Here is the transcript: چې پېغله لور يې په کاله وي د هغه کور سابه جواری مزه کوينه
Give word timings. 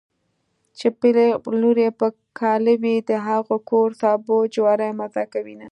چې 0.77 0.87
پېغله 0.99 1.27
لور 1.61 1.77
يې 1.83 1.89
په 1.99 2.07
کاله 2.39 2.73
وي 2.81 2.95
د 3.09 3.11
هغه 3.27 3.57
کور 3.69 3.89
سابه 4.01 4.37
جواری 4.53 4.89
مزه 4.99 5.23
کوينه 5.33 5.67